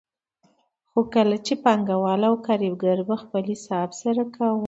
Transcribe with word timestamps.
خو 0.89 0.99
کله 1.13 1.37
چې 1.45 1.53
به 1.57 1.61
پانګوال 1.63 2.21
او 2.29 2.35
کارګر 2.47 2.99
خپل 3.21 3.43
حساب 3.51 3.89
سره 4.01 4.21
کاوه 4.35 4.59